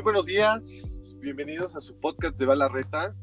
[0.00, 1.14] muy buenos días.
[1.18, 3.14] Bienvenidos a su podcast de Balarreta.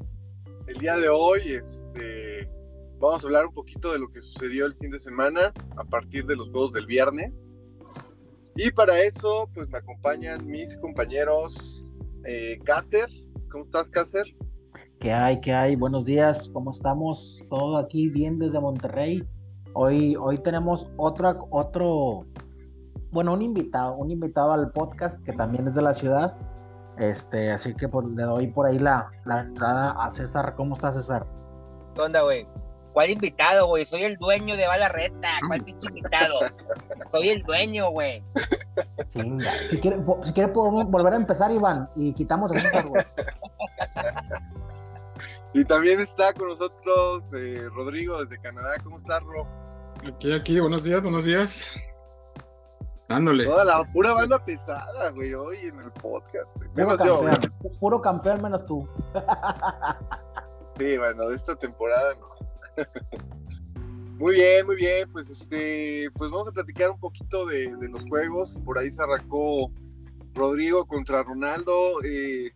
[0.68, 2.48] El día de hoy este,
[3.00, 6.28] vamos a hablar un poquito de lo que sucedió el fin de semana a partir
[6.28, 7.50] de los juegos del viernes.
[8.56, 12.60] Y para eso, pues me acompañan mis compañeros eh.
[13.50, 14.26] ¿Cómo estás, Cácer?
[15.00, 15.42] ¿Qué hay?
[15.42, 15.76] ¿Qué hay?
[15.76, 16.48] Buenos días.
[16.54, 17.44] ¿Cómo estamos?
[17.50, 19.28] Todo aquí bien desde Monterrey.
[19.74, 22.28] Hoy, hoy tenemos otra, otro,
[23.10, 26.38] bueno, un invitado, un invitado al podcast que también es de la ciudad.
[27.00, 30.56] Este, así que pues, le doy por ahí la, la entrada a César.
[30.56, 31.26] ¿Cómo está César?
[31.94, 32.46] ¿Qué onda, güey?
[32.94, 33.86] ¿Cuál invitado, güey?
[33.86, 35.30] Soy el dueño de Balarreta.
[35.48, 36.40] ¿Cuál pinche invitado?
[37.12, 38.24] Soy el dueño, güey.
[39.14, 39.52] Chinga.
[39.70, 43.06] Si quiere, si quiere podemos volver a empezar, Iván, y quitamos a César, güey.
[45.54, 48.76] Y también está con nosotros eh, Rodrigo desde Canadá.
[48.84, 49.48] ¿Cómo estás, Ro?
[50.08, 51.80] Aquí, aquí, buenos días, buenos días.
[53.10, 53.46] Dándole.
[53.46, 56.56] Toda la pura banda pesada, güey, hoy en el podcast.
[56.58, 56.70] güey.
[56.70, 57.32] Puro Menos yo, güey.
[57.32, 58.88] campeón, puro campeón menos tú.
[60.78, 62.28] Sí, bueno, de esta temporada no.
[64.20, 65.12] muy bien, muy bien.
[65.12, 68.60] Pues este, pues vamos a platicar un poquito de, de los juegos.
[68.64, 69.72] Por ahí se arrancó
[70.36, 71.74] Rodrigo contra Ronaldo.
[72.04, 72.52] eh,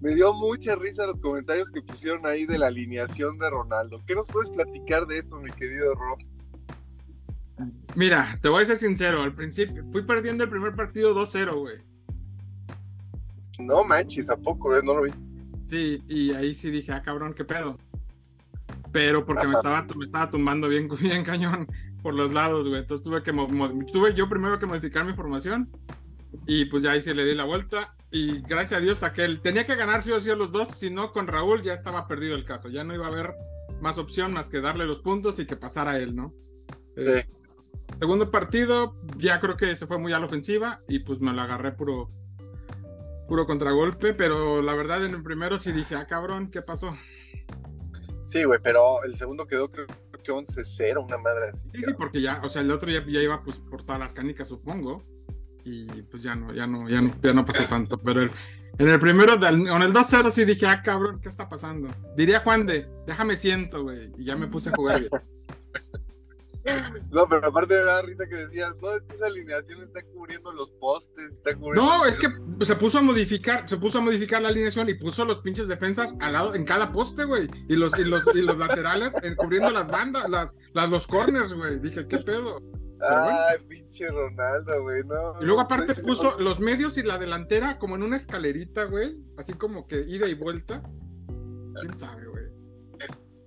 [0.00, 4.00] me dio mucha risa los comentarios que pusieron ahí de la alineación de Ronaldo.
[4.06, 6.16] ¿Qué nos puedes platicar de eso, mi querido Ro?
[7.94, 11.76] Mira, te voy a ser sincero, al principio fui perdiendo el primer partido 2-0, güey.
[13.58, 14.70] No manches, ¿a poco?
[14.82, 15.10] No lo vi.
[15.68, 17.78] Sí, y ahí sí dije, ah, cabrón, qué pedo.
[18.92, 21.68] Pero porque me estaba, me estaba tumbando bien, bien cañón
[22.02, 22.80] por los lados, güey.
[22.80, 23.32] Entonces tuve que
[23.92, 25.70] tuve yo primero que modificar mi formación.
[26.46, 27.94] Y pues ya ahí sí le di la vuelta.
[28.10, 29.40] Y gracias a Dios saqué el.
[29.40, 30.68] Tenía que ganar sí o sí a los dos.
[30.70, 32.68] Si no, con Raúl ya estaba perdido el caso.
[32.68, 33.34] Ya no iba a haber
[33.80, 36.34] más opción más que darle los puntos y que pasara él, ¿no?
[36.96, 37.36] Es-
[38.00, 40.80] Segundo partido, ya creo que se fue muy a la ofensiva.
[40.88, 42.10] Y pues me lo agarré puro.
[43.28, 44.14] Puro contragolpe.
[44.14, 46.96] Pero la verdad en el primero sí dije, ah, cabrón, ¿qué pasó?
[48.24, 49.86] Sí, güey, pero el segundo quedó creo
[50.24, 51.68] que 11-0, una madre así.
[51.74, 54.14] Sí, sí, porque ya, o sea, el otro ya, ya iba pues por todas las
[54.14, 55.04] canicas, supongo.
[55.64, 57.98] Y pues ya no, ya no, ya no, ya no pasó tanto.
[57.98, 58.30] Pero el-
[58.78, 61.88] en el primero, del- con el 2-0 sí dije, ah, cabrón, ¿qué está pasando?
[62.16, 64.10] Diría Juan de, déjame siento, güey.
[64.16, 65.10] Y ya me puse a jugar bien.
[67.10, 70.52] No, pero aparte me da risa que decías, no, es que esa alineación está cubriendo
[70.52, 71.82] los postes, está cubriendo...
[71.82, 72.28] No, es que
[72.64, 76.16] se puso a modificar, se puso a modificar la alineación y puso los pinches defensas
[76.20, 77.48] al lado, en cada poste, güey.
[77.68, 81.54] Y los, y los, y los laterales en- cubriendo las bandas, las, las, los corners,
[81.54, 81.80] güey.
[81.80, 82.62] Dije, ¿qué pedo?
[83.08, 85.40] Ay, pinche Ronaldo, güey, no.
[85.40, 89.16] Y luego aparte no, puso los medios y la delantera como en una escalerita, güey.
[89.38, 90.82] Así como que ida y vuelta.
[91.80, 92.29] ¿Quién sabe, güey?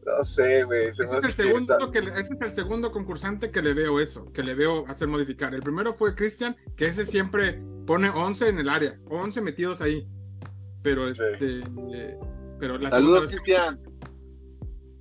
[0.05, 0.87] No sé, güey.
[0.87, 4.43] Ese es, el segundo que ese es el segundo concursante que le veo eso, que
[4.43, 5.53] le veo hacer modificar.
[5.53, 10.07] El primero fue Cristian, que ese siempre pone 11 en el área, 11 metidos ahí.
[10.81, 11.21] Pero Sí.
[11.31, 11.59] este...
[11.93, 12.19] eh,
[12.59, 13.79] pero la Saludos, Cristian.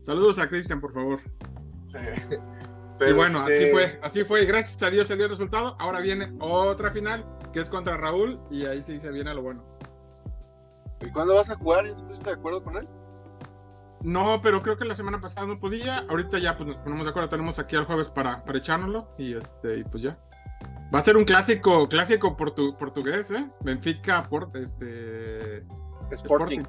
[0.01, 1.21] Saludos a Cristian, por favor.
[1.89, 1.99] Sí.
[2.31, 2.37] y
[2.99, 4.43] Pero, bueno, este, así fue, así fue.
[4.43, 5.77] Y gracias a Dios se dio el resultado.
[5.79, 9.65] Ahora viene otra final, que es contra Raúl, y ahí sí se viene lo bueno.
[11.01, 11.87] ¿Y cuándo vas a jugar?
[11.87, 12.89] ¿Estás de acuerdo con él?
[14.03, 16.05] No, pero creo que la semana pasada no podía.
[16.09, 17.29] Ahorita ya pues nos ponemos de acuerdo.
[17.29, 19.15] Tenemos aquí al jueves para, para echárnoslo.
[19.19, 20.19] Y este, y pues ya.
[20.95, 23.49] Va a ser un clásico, clásico portu- portugués, ¿eh?
[23.61, 25.65] Benfica por este.
[26.11, 26.63] Sporting.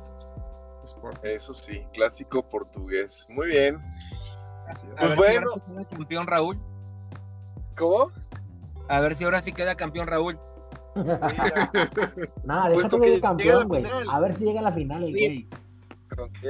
[0.86, 1.20] Sporting.
[1.24, 3.28] Eso sí, clásico portugués.
[3.30, 3.82] Muy bien.
[4.68, 4.94] Así es.
[4.94, 5.52] A Pues ver bueno.
[5.56, 6.60] si ahora sí queda campeón Raúl.
[7.78, 8.12] ¿Cómo?
[8.90, 10.40] A ver si ahora sí queda campeón Raúl.
[12.44, 13.84] Nada, Pues deja con que campeón, güey.
[14.10, 15.50] A ver si llega a la final el Sí.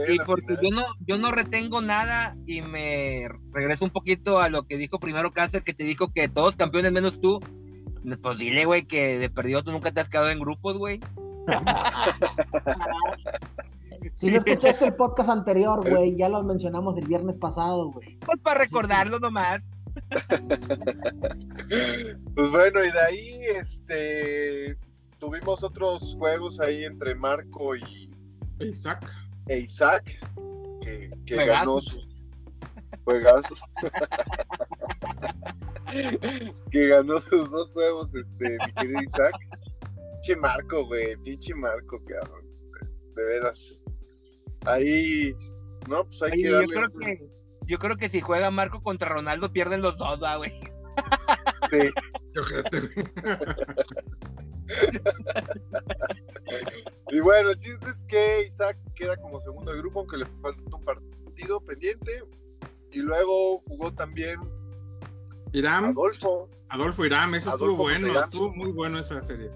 [0.08, 4.68] Y porque yo no, yo no retengo nada y me regreso un poquito a lo
[4.68, 7.40] que dijo primero Cácer, que te dijo que todos campeones menos tú.
[8.22, 11.00] Pues dile, güey, que de perdido tú nunca te has quedado en grupos, güey.
[14.16, 18.18] Si no escuchaste el podcast anterior, güey, ya lo mencionamos el viernes pasado, güey.
[18.18, 19.62] Pues para recordarlo nomás.
[22.36, 24.78] Pues bueno, y de ahí, este,
[25.20, 28.12] tuvimos otros juegos ahí entre Marco y
[28.60, 29.10] Isaac.
[29.48, 30.20] E Isaac,
[31.26, 32.08] que, ganó sus
[33.04, 33.62] juegazos.
[36.72, 39.34] que ganó sus dos juegos, este, mi querido Isaac.
[40.14, 42.46] Pinche Marco, güey, pinche Marco, cabrón.
[43.16, 43.82] De, veras.
[44.66, 45.36] Ahí,
[45.90, 46.76] no, pues hay que yo darle.
[46.76, 47.28] creo que,
[47.66, 50.52] yo creo que si juega Marco contra Ronaldo pierden los dos, ah, güey.
[51.70, 51.90] Sí.
[57.12, 60.76] Y bueno, el chiste es que Isaac queda como segundo de grupo, aunque le falta
[60.76, 62.24] un partido pendiente.
[62.92, 64.40] Y luego jugó también
[65.52, 66.50] Irán, Adolfo.
[66.70, 68.24] Adolfo Irán, eso estuvo bueno, Irán.
[68.24, 69.50] estuvo muy bueno esa serie.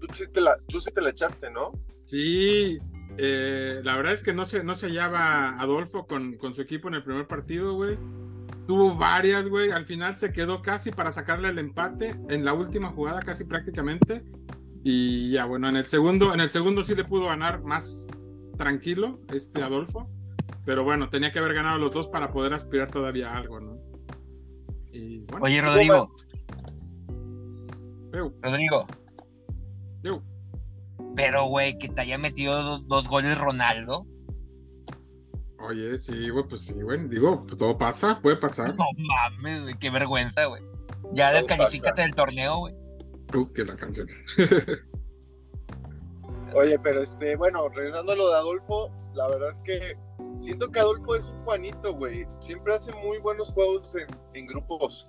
[0.00, 1.72] tú sí te la, tú sí te la echaste, ¿no?
[2.06, 2.78] Sí,
[3.18, 6.88] eh, la verdad es que no se, no se hallaba Adolfo con, con su equipo
[6.88, 7.98] en el primer partido, güey.
[8.66, 9.70] Tuvo varias, güey.
[9.70, 14.24] Al final se quedó casi para sacarle el empate en la última jugada, casi prácticamente.
[14.82, 18.08] Y ya, bueno, en el segundo, en el segundo sí le pudo ganar más
[18.56, 20.08] tranquilo este Adolfo.
[20.64, 23.78] Pero bueno, tenía que haber ganado los dos para poder aspirar todavía a algo, ¿no?
[24.92, 26.10] Y bueno, Oye, Rodrigo,
[28.12, 28.86] eu, Rodrigo,
[30.02, 30.22] eu.
[31.14, 34.06] pero güey, que te haya metido dos, dos goles Ronaldo.
[35.60, 37.06] Oye, sí, güey, pues sí, güey.
[37.08, 38.74] Digo, pues todo pasa, puede pasar.
[38.74, 40.62] No mames, güey, qué vergüenza, güey.
[41.12, 42.74] Ya descalifícate del torneo, güey.
[43.34, 44.08] Uh, que la canción.
[46.54, 49.96] Oye, pero este, bueno, regresando a lo de Adolfo, la verdad es que
[50.38, 52.26] siento que Adolfo es un Juanito, güey.
[52.40, 55.08] Siempre hace muy buenos juegos en, en grupos.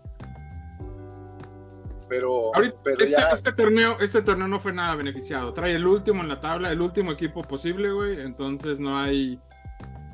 [2.12, 5.54] Pero, Ahorita, pero este, ya, este torneo, este torneo no fue nada beneficiado.
[5.54, 8.20] Trae el último en la tabla, el último equipo posible, güey.
[8.20, 9.40] Entonces no hay.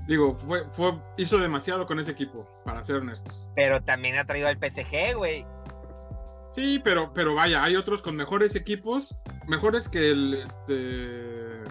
[0.07, 3.51] Digo, fue, fue, hizo demasiado con ese equipo, para ser honestos.
[3.55, 5.45] Pero también ha traído al PSG, güey.
[6.57, 9.15] Sí, pero, pero vaya, hay otros con mejores equipos,
[9.47, 11.63] mejores que el este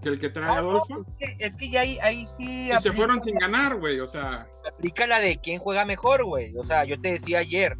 [0.00, 1.04] que el que trae Ah, no, Adolfo.
[1.18, 3.98] es, que, es que ya ahí, ahí sí Y se fueron sin ganar, güey.
[3.98, 6.56] O sea, aplica la de quién juega mejor, güey.
[6.56, 7.76] O sea, yo te decía ayer,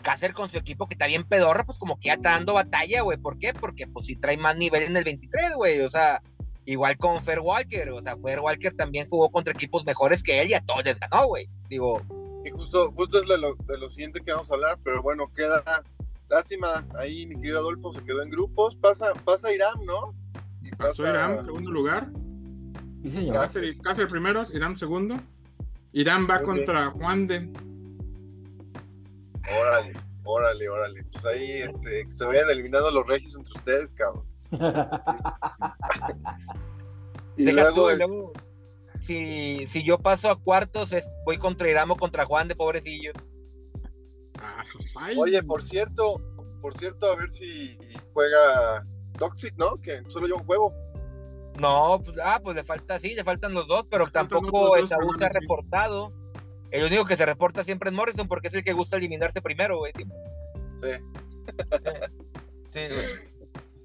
[0.00, 3.00] Cácer con su equipo que está bien pedorra, pues como que ya está dando batalla,
[3.00, 3.18] güey.
[3.18, 3.52] ¿Por qué?
[3.52, 5.80] Porque pues sí trae más nivel en el 23, güey.
[5.80, 6.22] O sea,
[6.66, 7.90] igual con Fer Walker.
[7.90, 11.00] O sea, Fer Walker también jugó contra equipos mejores que él y a todos les
[11.00, 11.48] ganó, güey.
[11.68, 12.00] Digo,
[12.46, 15.30] y justo, justo es de lo, de lo siguiente que vamos a hablar, pero bueno,
[15.34, 15.62] queda
[16.28, 16.86] lástima.
[16.96, 18.76] Ahí mi querido Adolfo se quedó en grupos.
[18.76, 20.14] Pasa, pasa Irán, ¿no?
[20.62, 22.08] Y pasó pasa- Irán segundo lugar.
[23.02, 23.30] Sí.
[23.32, 25.16] Cáceres, Cáceres primeros, Irán segundo.
[25.92, 27.50] Irán va contra Juan de.
[29.60, 29.92] Órale,
[30.24, 31.04] órale, órale.
[31.04, 34.24] Pues ahí este, que se vayan eliminando los regios entre ustedes, cabrón.
[37.36, 38.32] Tú, y luego,
[39.06, 43.12] si, si yo paso a cuartos, es- voy contra Irán o contra Juan de pobrecillo.
[44.38, 44.62] Ah,
[44.96, 45.16] ay.
[45.18, 46.20] oye, por cierto,
[46.60, 47.78] por cierto, a ver si
[48.12, 48.86] juega
[49.18, 49.80] Toxic, ¿no?
[49.80, 50.74] Que solo un juego.
[51.58, 55.14] No, pues, ah, pues le falta, sí, le faltan los dos, pero tampoco dos, Esaú
[55.18, 56.12] se ha reportado.
[56.70, 59.78] El único que se reporta siempre es Morrison porque es el que gusta eliminarse primero,
[59.78, 59.92] güey.
[59.96, 60.04] Sí,
[60.82, 60.90] Sí,
[62.72, 63.35] sí, güey.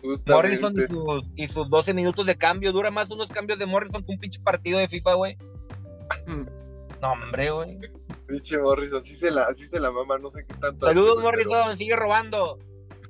[0.03, 0.83] Morrison justamente.
[0.83, 2.71] y sus, y sus 12 minutos de cambio.
[2.71, 5.37] Dura más unos cambios de Morrison que un pinche partido de FIFA, güey.
[7.01, 7.79] No, hombre, güey.
[8.27, 10.85] Pinche Morrison, sí se la, sí se la mama, no sé qué tanto.
[10.85, 12.59] Saludos, hace, Morrison, sigue robando.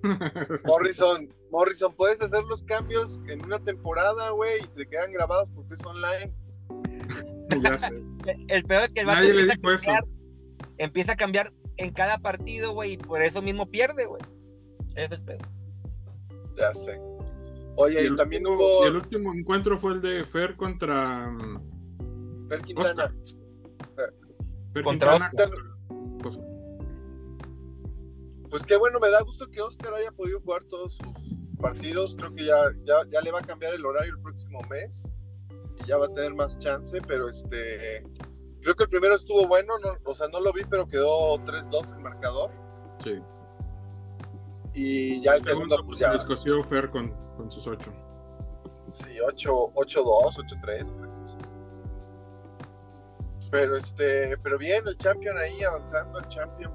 [0.01, 0.17] pero-
[0.65, 5.73] Morrison, Morrison, puedes hacer los cambios en una temporada, güey, y se quedan grabados porque
[5.73, 6.33] es online.
[7.61, 7.91] ya sé.
[8.47, 9.91] El peor es que el Nadie le empieza, a dijo eso.
[10.77, 14.21] empieza a cambiar en cada partido, güey, y por eso mismo pierde, güey.
[14.95, 15.39] Ese es el pedo.
[16.61, 16.99] Ya sé.
[17.75, 22.47] Oye, Y también último- hubo y el último encuentro fue el de Fer contra mm,
[22.49, 22.89] Fer Quintana.
[22.89, 23.13] Oscar.
[24.73, 25.49] Fer Contra Quintana Oscar.
[25.87, 26.45] contra Oscar.
[28.49, 32.15] Pues qué bueno, me da gusto que Oscar haya podido jugar todos sus partidos.
[32.17, 35.13] Creo que ya, ya, ya le va a cambiar el horario el próximo mes
[35.83, 38.03] y ya va a tener más chance, pero este
[38.61, 41.93] creo que el primero estuvo bueno, no, o sea, no lo vi, pero quedó 3-2
[41.95, 42.51] el marcador.
[43.03, 43.19] Sí.
[44.73, 47.91] Y ya el El segundo, segundo pues ya, descoció Fer con, con sus ocho.
[48.89, 50.91] sí, 8 8-2, 8-3.
[50.93, 51.51] una cosa así.
[53.51, 56.71] Pero este, pero bien, el champion ahí avanzando, el champion.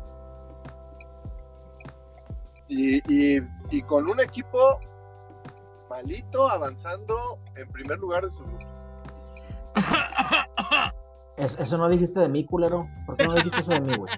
[2.69, 2.97] Y,
[3.39, 4.79] y, y con un equipo
[5.89, 8.67] malito avanzando en primer lugar de su grupo.
[11.37, 12.89] Es- eso no dijiste de mí, culero.
[13.07, 14.13] ¿Por qué no dijiste eso de mí, güey?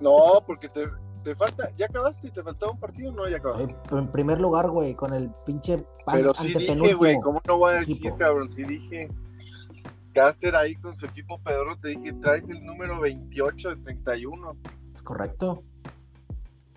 [0.00, 0.86] No, porque te,
[1.26, 3.74] te falta, ya acabaste y te faltaba un partido, no, ya acabaste.
[3.82, 7.58] Pero En primer lugar, güey, con el pinche pan Pero sí dije, güey, ¿cómo no
[7.58, 8.16] voy a decir, equipo.
[8.16, 8.48] cabrón?
[8.48, 9.08] Sí dije.
[10.14, 14.56] Caster ahí con su equipo Pedro, te dije, traes el número 28 de 31.
[14.94, 15.64] Es correcto.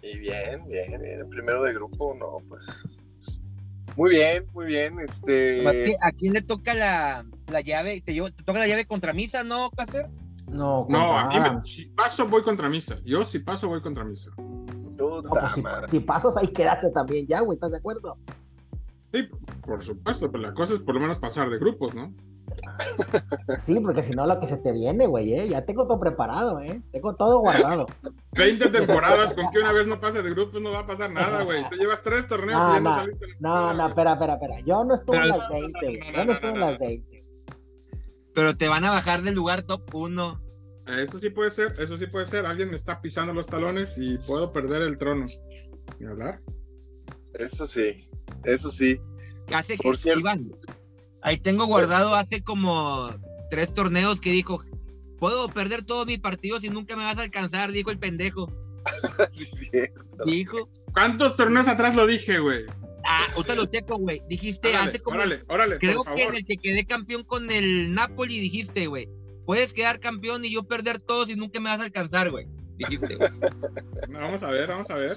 [0.01, 2.83] Y bien, bien, bien, el primero de grupo, no, pues.
[3.95, 5.63] Muy bien, muy bien, este.
[6.01, 8.01] ¿A quién le toca la, la llave?
[8.01, 10.07] ¿Te, llevo- te toca la llave contra Misa, no, Cácer?
[10.49, 11.69] No, No, a mí me- Adams.
[11.73, 12.95] si paso voy contra misa.
[13.05, 14.31] Yo si paso voy contra misa.
[14.37, 15.43] No, pues
[15.89, 18.17] si, pasas ahí quédate también ya, güey, ¿estás de acuerdo?
[19.13, 19.27] Sí,
[19.65, 22.13] por supuesto, pero la cosa es por lo menos pasar de grupos, ¿no?
[23.61, 25.47] Sí, porque si no, lo que se te viene, güey, ¿eh?
[25.47, 26.81] Ya tengo todo preparado, ¿eh?
[26.91, 27.87] Tengo todo guardado.
[28.33, 31.43] 20 temporadas con que una vez no pase de grupos no va a pasar nada,
[31.43, 31.67] güey.
[31.69, 33.25] Tú llevas tres torneos No, y ya no no, saliste.
[33.39, 34.59] No, no, espera, espera, espera.
[34.65, 35.99] Yo no estuve en Pero- las 20, güey.
[36.15, 36.79] Yo no estuve en las no.
[36.79, 37.18] 20.
[38.33, 40.43] Pero te van a bajar del lugar top 1.
[40.97, 42.45] Eso sí puede ser, eso sí puede ser.
[42.45, 45.23] Alguien me está pisando los talones y puedo perder el trono.
[45.99, 46.41] Ni hablar.
[47.33, 48.09] Eso sí,
[48.43, 48.99] eso sí.
[49.53, 50.19] Hace que Por cierto.
[50.21, 50.51] Iván,
[51.21, 53.09] ahí tengo guardado hace como
[53.49, 54.63] tres torneos que dijo,
[55.19, 58.51] puedo perder todos mis partidos y nunca me vas a alcanzar, dijo el pendejo.
[59.31, 60.25] sí, cierto.
[60.25, 60.69] Dijo.
[60.93, 62.65] ¿Cuántos torneos atrás lo dije, güey?
[63.11, 64.21] Ah, ahorita lo checo, güey.
[64.29, 65.17] Dijiste Órale, hace como.
[65.17, 69.09] órale, órale, creo por que en el que quedé campeón con el Napoli dijiste, güey.
[69.47, 72.45] Puedes quedar campeón y yo perder todos y nunca me vas a alcanzar, güey.
[72.77, 73.29] Dijiste, güey.
[74.11, 75.13] Vamos a ver, vamos a ver.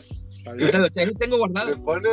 [0.47, 1.85] Ahorita lo checo, tengo Se guardado.
[1.85, 2.09] pone,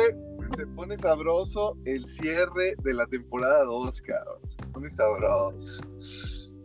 [0.56, 4.38] se pone sabroso el cierre de la temporada 2, cabrón.
[4.58, 5.80] Se pone sabroso.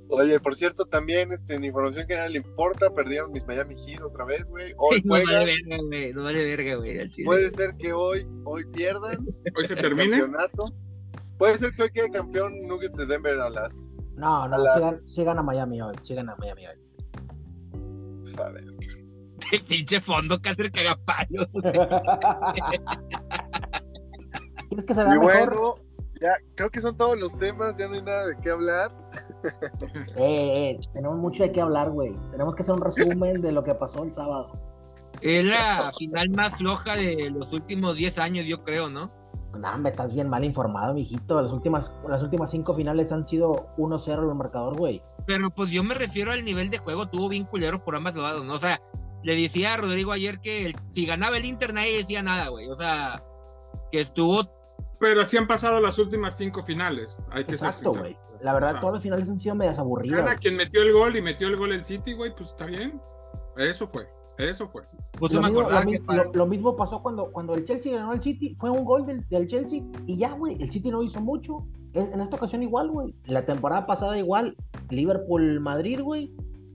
[0.09, 3.75] Oye, por cierto, también este, en información que a nadie le importa, perdieron mis Miami
[3.75, 4.73] Heat otra vez, güey.
[4.77, 5.45] Hoy No vale juegan.
[5.45, 6.13] verga, güey.
[6.13, 7.09] No vale verga, güey.
[7.25, 9.17] Puede ser que hoy, hoy pierdan
[9.57, 10.19] Hoy se el termine.
[10.19, 10.73] campeonato.
[11.37, 13.93] Puede ser que hoy quede campeón Nuggets de Denver a las.
[14.15, 16.75] No, no, A las- sí, gan- sí gana Miami hoy, sí gana Miami hoy.
[18.21, 18.63] pues, a ver.
[19.67, 21.47] Pinche fondo, Cáceres cagapalos.
[24.69, 25.23] ¿Quieres que se vea mejor?
[25.55, 25.75] bueno,
[26.21, 28.91] ya creo que son todos los temas, ya no hay nada de qué hablar.
[30.17, 32.13] Eh, eh, tenemos mucho de qué hablar, güey.
[32.31, 34.51] Tenemos que hacer un resumen de lo que pasó el sábado.
[35.21, 39.11] Es la final más floja de los últimos 10 años, yo creo, ¿no?
[39.57, 41.41] No, hombre, estás bien mal informado, mijito.
[41.41, 45.01] Las últimas, las últimas cinco finales han sido 1-0 el marcador, güey.
[45.25, 48.43] Pero pues yo me refiero al nivel de juego, tuvo bien culero por ambas lados,
[48.45, 48.53] ¿no?
[48.55, 48.81] O sea,
[49.23, 52.67] le decía a Rodrigo ayer que el- si ganaba el Inter nadie decía nada, güey.
[52.69, 53.23] O sea,
[53.91, 54.43] que estuvo
[54.99, 57.29] Pero así han pasado las últimas cinco finales.
[57.31, 58.13] Hay que Exacto, ser güey.
[58.13, 58.41] sinceros.
[58.41, 60.23] La verdad, O sea, todas las finales han sido medias aburridas.
[60.23, 63.01] Gana quien metió el gol y metió el gol el City, güey, pues está bien.
[63.57, 64.83] Eso fue, eso fue.
[65.17, 67.95] Pues Lo mismo, lo que mi- para- lo- lo mismo pasó cuando, cuando el Chelsea
[67.97, 68.53] ganó al City.
[68.59, 70.61] Fue un gol del, del Chelsea y ya, güey.
[70.61, 71.65] El City no hizo mucho.
[71.93, 73.15] Es- en esta ocasión igual, güey.
[73.25, 74.55] La temporada pasada igual.
[74.89, 76.31] Liverpool-Madrid, güey.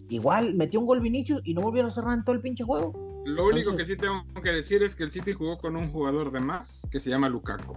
[0.08, 2.92] Igual, metió un gol Vinicius y no volvieron a cerrar en todo el pinche juego.
[3.26, 6.32] Lo único que sí tengo que decir es que el City jugó con un jugador
[6.32, 7.76] de más que se llama Lukaku.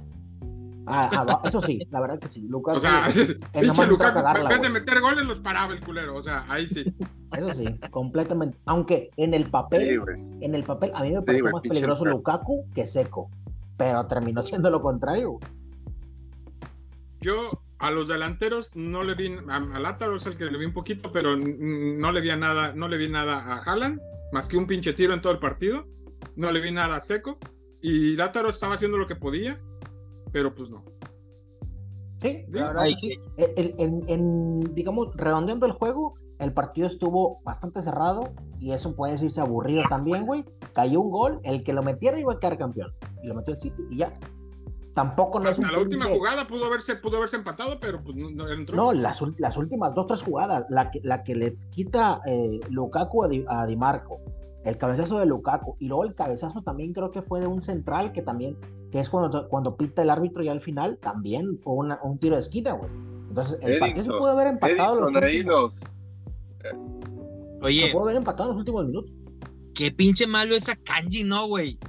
[0.85, 2.41] Ah, ah, eso sí, la verdad que sí.
[2.41, 3.03] Lucas, O sea,
[3.53, 6.15] pinche en vez de meter goles los paraba el culero.
[6.15, 6.93] O sea, ahí sí.
[7.35, 8.57] eso sí, completamente.
[8.65, 12.05] Aunque en el papel, Sí, en el papel, a mí me pareció güey, más peligroso
[12.05, 12.65] Lukaku.
[12.73, 13.29] Que Seco.
[13.77, 15.39] Pero terminó siendo lo contrario.
[17.21, 20.65] Yo a los delanteros no le vi, a, a Látaro es el que le vi
[20.65, 23.99] un poquito, pero no le vi a nada, no le vi nada a Haaland,
[24.31, 25.87] más que un pinche tiro en todo el partido.
[26.35, 27.39] No le vi nada a Seco.
[27.81, 29.59] Y Látaro estaba haciendo lo que podía,
[30.33, 30.83] pero pues no.
[32.21, 33.19] Sí, que sí.
[33.37, 39.13] El- en, en, digamos, redondeando el juego, el partido estuvo bastante cerrado y eso puede
[39.13, 40.43] decirse aburrido también, güey.
[40.73, 42.91] Cayó un gol, el que lo metiera iba a quedar campeón.
[43.21, 44.17] Y lo metió el City y ya.
[44.93, 48.01] Tampoco no es Hasta un la última pinche- jugada pudo haberse, pudo haberse empatado, pero
[48.03, 48.75] pues no, no entró.
[48.77, 53.23] No, las, las últimas dos, tres jugadas, la que, la que le quita eh, Lukaku
[53.23, 54.19] a Di, a Di Marco,
[54.63, 58.11] el cabezazo de Lukaku, y luego el cabezazo también creo que fue de un central,
[58.13, 58.55] que también,
[58.93, 62.35] que es cuando, cuando pita el árbitro ya al final, también fue una- un tiro
[62.35, 62.91] de esquina, güey.
[63.27, 68.49] Entonces, el partido se pudo haber empatado en los últimos, se Oye, pudo haber empatado
[68.49, 69.11] en los últimos minutos.
[69.73, 71.79] qué pinche malo esa Kanji, ¿no, güey?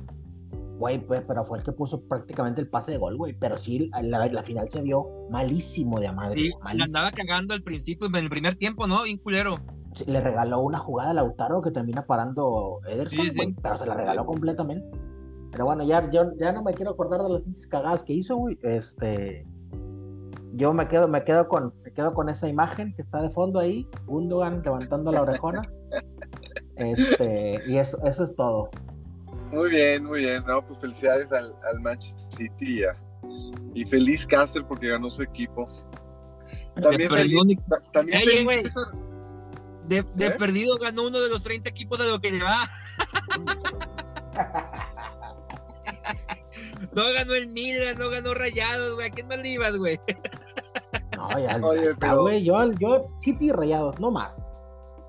[0.79, 3.35] Güey, pues, pero fue el que puso prácticamente el pase de gol, güey.
[3.39, 6.41] Pero sí, la, la final se vio malísimo de a madre.
[6.41, 6.85] Sí, malísimo.
[6.99, 9.03] andaba cagando al principio, en el primer tiempo, ¿no?
[9.03, 9.59] Bien culero.
[9.95, 13.37] Sí, Le regaló una jugada a Lautaro que termina parando Ederson, Sí, sí.
[13.37, 14.85] güey, pero se la regaló completamente.
[15.55, 18.35] Pero bueno, ya, yo, ya no me quiero acordar de las pinches cagadas que hizo,
[18.35, 18.59] güey.
[18.65, 19.47] Este.
[20.55, 23.61] Yo me quedo, me quedo con, me quedo con esa imagen que está de fondo
[23.61, 25.63] ahí, Gundogan levantando la orejona.
[26.75, 28.69] Este, y eso, eso es todo.
[29.53, 30.45] Muy bien, muy bien.
[30.45, 32.83] No, pues felicidades al, al Manchester City
[33.75, 35.69] y, feliz Castle porque ganó su equipo.
[36.75, 38.75] También De perdido, feliz, ta- también Oye, feliz
[39.87, 40.31] de, de ¿Eh?
[40.33, 42.69] perdido ganó uno de los 30 equipos de lo que le va.
[46.95, 49.09] No ganó el Milan, no ganó Rayados, güey.
[49.09, 49.99] ¿A quién más le ibas, güey?
[51.17, 52.45] No, ya, Oye, está, pero- güey.
[52.45, 54.37] Yo, yo, City y Rayados, no más.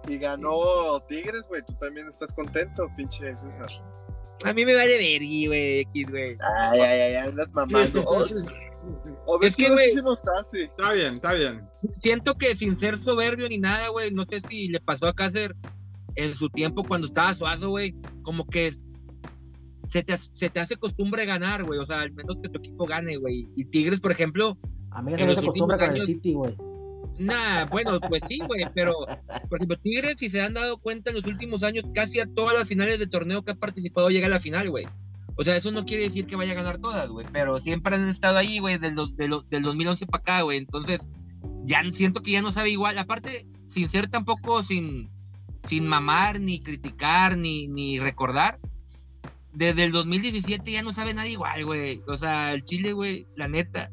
[0.07, 1.63] Y ganó Tigres, güey.
[1.65, 3.69] Tú también estás contento, pinche César.
[4.43, 6.37] A mí me vale ver, güey, X, güey.
[6.69, 8.05] Ay, ay, ay, andas mamando.
[9.39, 9.69] Ver Es que,
[10.01, 10.61] no sé si.
[10.63, 11.67] Está bien, está bien.
[12.01, 15.55] Siento que sin ser soberbio ni nada, güey, no sé si le pasó a Cácer
[16.15, 18.73] en su tiempo cuando estaba suazo, güey, como que
[19.87, 22.85] se te, se te hace costumbre ganar, güey, o sea, al menos que tu equipo
[22.85, 23.47] gane, güey.
[23.55, 24.57] Y Tigres, por ejemplo,
[24.91, 26.55] A mí no se acostumbra con el años- City, güey.
[27.17, 28.93] Nah, bueno, pues sí, güey, pero
[29.49, 32.57] por ejemplo, Tigres, si se han dado cuenta en los últimos años, casi a todas
[32.57, 34.85] las finales de torneo que ha participado llega a la final, güey.
[35.37, 38.09] O sea, eso no quiere decir que vaya a ganar todas, güey, pero siempre han
[38.09, 40.57] estado ahí, güey, del, do- de lo- del 2011 para acá, güey.
[40.57, 41.07] Entonces,
[41.65, 42.97] ya siento que ya no sabe igual.
[42.97, 45.09] Aparte, sin ser tampoco sin,
[45.67, 48.59] sin mamar, ni criticar, ni, ni recordar,
[49.55, 52.01] desde el 2017 ya no sabe nada igual, güey.
[52.07, 53.91] O sea, el Chile, güey, la neta,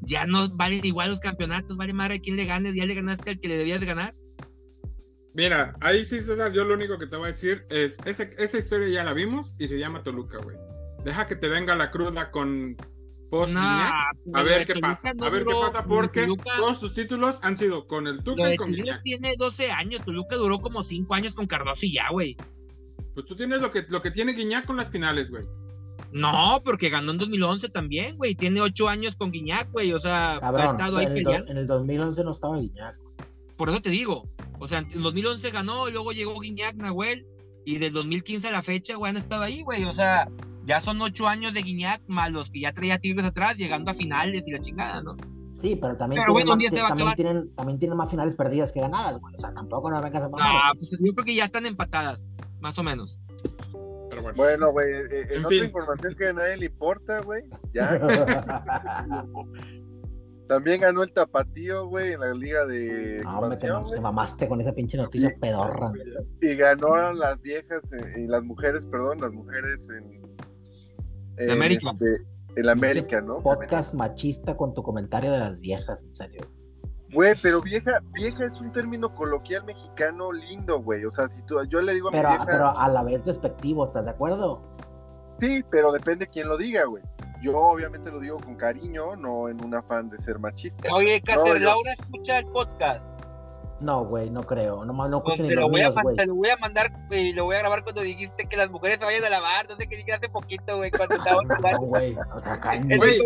[0.00, 3.30] ya no valen igual los campeonatos, vale madre a quién le ganes, ya le ganaste
[3.30, 4.14] al que le debías de ganar.
[5.32, 8.88] Mira, ahí sí, César, yo lo único que te voy a decir es, esa historia
[8.88, 10.56] ya la vimos y se llama Toluca, güey.
[11.04, 12.76] Deja que te venga la cruda con
[13.30, 16.56] post Nah, a pues, ver qué pasa, Toluca no a ver qué pasa porque Toluca-
[16.56, 19.02] todos tus títulos han sido con el Tuca y con Guiñac.
[19.04, 22.36] tiene 12 años, Toluca duró como 5 años con Cardoso y ya, güey.
[23.14, 25.42] Pues tú tienes lo que, lo que tiene Guiñac con las finales, güey.
[26.12, 28.34] No, porque ganó en 2011 también, güey.
[28.34, 29.92] Tiene 8 años con Guiñac, güey.
[29.92, 32.96] O sea, ha Cabrón, estado ahí en el, do- en el 2011 no estaba Guiñac.
[33.56, 34.28] Por eso te digo.
[34.58, 37.26] O sea, en 2011 ganó y luego llegó Guiñac, Nahuel.
[37.64, 39.84] Y del 2015 a la fecha, güey, han estado ahí, güey.
[39.84, 40.28] O sea,
[40.64, 43.94] ya son 8 años de Guiñac más los que ya traía Tigres atrás, llegando a
[43.94, 45.16] finales y la chingada, ¿no?
[45.62, 48.80] Sí, pero también, Pero tienen, bueno, más- también, tienen, también tienen más finales perdidas que
[48.80, 49.34] ganadas, güey.
[49.36, 50.48] O sea, tampoco no vengas a mamar.
[50.50, 52.29] Ah, pues yo creo que ya están empatadas,
[52.60, 53.18] más o menos.
[54.10, 54.72] Pero bueno.
[54.72, 55.64] Güey, eh, en En otra fin.
[55.66, 57.98] información que a nadie le importa, güey, ya
[60.48, 64.48] también ganó el Tapatío, güey, en la liga de No, te, expansión, te güey, mamaste
[64.48, 65.38] con esa pinche noticia Sí.
[65.40, 65.92] pedorra.
[66.40, 70.20] y ganó las viejas eh, y las mujeres, perdón, las mujeres en,
[71.36, 71.92] en, América.
[71.92, 72.06] este,
[72.56, 73.38] en la América, ¿no?
[73.38, 76.40] Podcast machista con tu comentario de las viejas, en serio.
[77.12, 81.04] Güey, pero vieja, vieja es un término coloquial mexicano lindo, güey.
[81.04, 83.24] O sea, si tú, yo le digo a mi Pero, vieja, pero a la vez
[83.24, 84.62] despectivo, ¿estás de acuerdo?
[85.40, 87.02] sí, pero depende quién lo diga, güey.
[87.42, 90.92] Yo obviamente lo digo con cariño, no en un afán de ser machista.
[90.92, 93.09] Oye, Cáceres, No, yo- Laura escucha el podcast.
[93.80, 94.84] No, güey, no creo.
[94.84, 96.16] No, no Pues te, lo voy a, míos, güey.
[96.16, 98.98] te lo voy a mandar y lo voy a grabar cuando dijiste que las mujeres
[98.98, 99.66] se vayan a lavar.
[99.68, 102.14] No sé qué dije hace poquito, güey, cuando estábamos No, güey.
[102.34, 102.60] O sea,
[102.96, 103.18] Güey,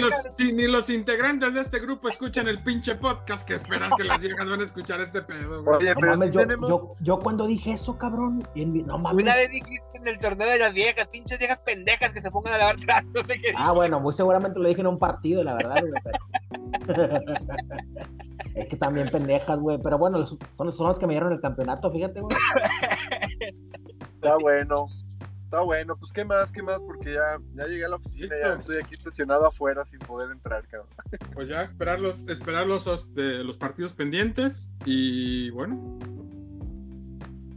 [0.00, 4.04] los, si ni los integrantes de este grupo escuchan el pinche podcast que esperas que
[4.04, 5.76] las viejas van a escuchar este pedo, güey.
[5.78, 6.68] Oye, No pero mames, sí yo, tenemos...
[6.68, 9.22] yo, yo cuando dije eso, cabrón, en mi- no mames.
[9.24, 12.54] Una vez dijiste en el torneo de las viejas, pinches viejas pendejas que se pongan
[12.54, 13.12] a lavar trastos.
[13.14, 15.92] No sé qué Ah, bueno, muy seguramente lo dije en un partido, la verdad, güey,
[16.86, 17.18] pero...
[18.54, 20.38] es que también pendejas, güey, pero bueno, son,
[20.72, 22.36] son las que me dieron el campeonato, fíjate, güey.
[24.14, 24.86] Está bueno.
[25.44, 28.54] Está bueno, pues qué más, qué más, porque ya, ya llegué a la oficina, ya
[28.54, 30.88] estoy aquí estacionado afuera sin poder entrar, cabrón.
[31.34, 35.98] Pues ya esperar los, esperar los, os- de los partidos pendientes y bueno.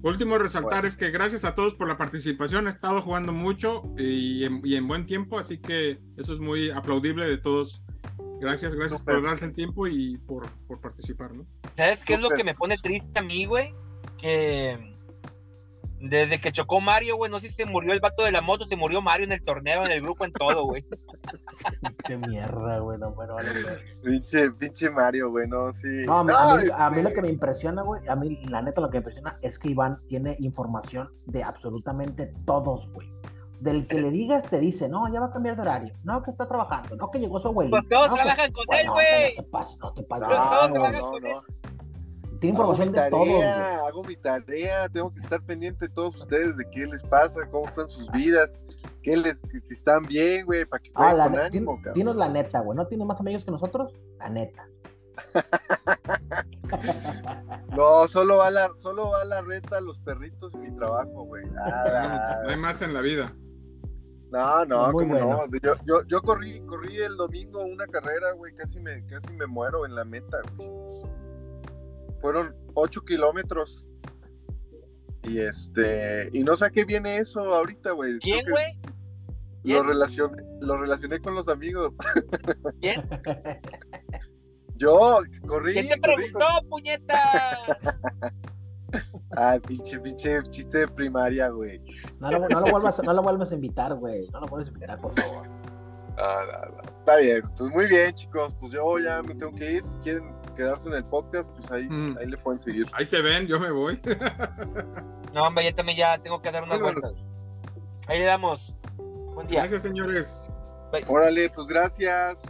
[0.04, 0.88] Último resaltar Bueno.
[0.90, 4.76] es que gracias a todos por la participación, he estado jugando mucho y en, y
[4.76, 7.85] en buen tiempo, así que eso es muy aplaudible de todos.
[8.40, 11.46] Gracias, gracias por darse el tiempo y por, por participar, ¿no?
[11.78, 13.74] ¿Sabes qué es lo que me pone triste a mí, güey?
[14.20, 14.94] Que
[16.00, 18.66] desde que chocó Mario, güey, no sé si se murió el vato de la moto,
[18.66, 20.86] se murió Mario en el torneo, en el grupo, en todo, güey.
[22.06, 23.76] Qué mierda, güey, no, bueno, vale, güey.
[24.04, 25.88] Pinche, pinche Mario, güey, no, sí.
[26.06, 28.40] No, a mí, a mí- a mí este, lo que me impresiona, güey, a mí
[28.50, 33.10] la neta lo que me impresiona es que Iván tiene información de absolutamente todos, güey.
[33.60, 36.30] Del que le digas te dice, no, ya va a cambiar de horario, no, que
[36.30, 37.78] está trabajando, no, que llegó su abuelito.
[37.78, 39.36] Pues todos no, que- trabajan con Pues él, no, güey.
[39.38, 40.28] No te pases, no te pases.
[40.28, 41.42] Pues No, no, no, con no.
[42.42, 46.16] Tiene Hago información mi de tarea, hago mi tarea, tengo que estar pendiente de todos
[46.18, 48.52] ustedes, de qué les pasa, cómo están sus vidas,
[49.02, 51.94] qué les, si están bien, güey, para que Ah, la con ánimo, cabrón.
[51.94, 52.76] dinos la neta, güey.
[52.76, 53.94] ¿No tiene más amigos que nosotros?
[54.20, 54.68] La neta.
[57.76, 61.44] No, solo va la, solo va la renta, los perritos y mi trabajo, güey.
[62.44, 63.34] No hay más en la vida.
[64.36, 65.48] No, no, como bueno.
[65.50, 65.60] no.
[65.62, 69.86] Yo, yo, yo corrí, corrí el domingo una carrera, güey, casi me, casi me muero
[69.86, 70.70] en la meta, güey.
[72.20, 73.88] Fueron ocho kilómetros.
[75.24, 78.20] Y este, y no sé a qué viene eso ahorita, güey.
[78.20, 78.74] ¿Quién, güey?
[78.84, 79.88] Lo ¿Quién?
[79.88, 81.96] relacioné, lo relacioné con los amigos.
[82.82, 83.08] ¿Quién?
[84.76, 85.74] Yo corrí.
[85.74, 87.22] ¿Quién te corrí, preguntó, puñeta?
[89.36, 91.82] Ay, pinche, pinche chiste de primaria, güey.
[92.20, 94.28] No lo, no lo vuelvas, no lo vuelvas a invitar, güey.
[94.32, 95.48] No lo vuelvas a invitar, por favor.
[96.18, 96.82] Ah, no, no.
[97.00, 98.56] Está bien, pues muy bien, chicos.
[98.60, 99.86] Pues yo ya me tengo que ir.
[99.86, 102.18] Si quieren quedarse en el podcast, pues ahí, Mm.
[102.18, 102.88] ahí le pueden seguir.
[102.94, 104.00] Ahí se ven, yo me voy.
[105.34, 107.28] No, hombre, yo también ya tengo que dar unas Bueno, vueltas.
[108.08, 108.74] Ahí le damos.
[109.34, 109.60] Buen día.
[109.62, 110.50] Gracias, señores.
[111.08, 112.42] Órale, pues gracias.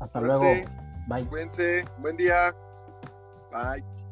[0.00, 0.44] Hasta luego.
[1.06, 1.24] Bye.
[1.28, 1.84] Cuídense.
[1.98, 2.52] Buen día.
[3.52, 4.03] Bye.